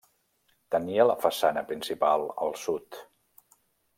[0.75, 3.01] Tenia la façana principal al sud.